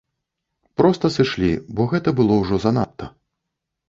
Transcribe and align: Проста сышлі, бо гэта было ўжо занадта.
Проста 0.81 1.11
сышлі, 1.17 1.51
бо 1.79 1.85
гэта 1.91 2.13
было 2.21 2.33
ўжо 2.39 2.59
занадта. 2.65 3.11